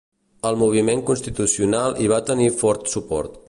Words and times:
El 0.49 0.55
moviment 0.61 1.03
constitucional 1.09 1.95
hi 2.05 2.11
va 2.13 2.21
tenir 2.31 2.51
fort 2.63 2.91
suport. 2.97 3.39